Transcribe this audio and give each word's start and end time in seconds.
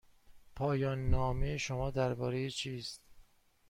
پایان 0.55 1.09
نامه 1.09 1.57
شما 1.57 1.91
درباره 1.91 2.49
چیست؟ 2.49 3.01